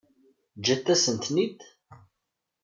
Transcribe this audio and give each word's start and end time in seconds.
Ǧǧant-asent-ten-id? 0.59 1.59